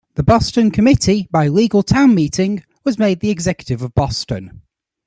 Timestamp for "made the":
2.97-3.29